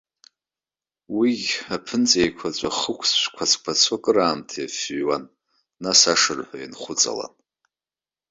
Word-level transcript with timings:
Уигьы, 1.17 1.55
аԥынҵа 1.75 2.17
еиқәаҵәа 2.21 2.69
ахықәцә 2.71 3.25
қәацқәацо 3.35 3.93
акыраамҭа 3.95 4.57
иафҩуан, 4.63 5.23
нас 5.83 6.01
ашырҳәа 6.13 6.57
инхәыҵалан. 6.63 7.33